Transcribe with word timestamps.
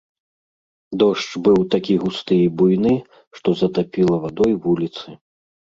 Дождж 1.03 1.27
быў 1.47 1.59
такі 1.75 1.99
густы 2.05 2.35
і 2.47 2.49
буйны, 2.63 2.95
што 3.39 3.49
затапіла 3.61 4.15
вадой 4.27 4.53
вуліцы. 4.67 5.07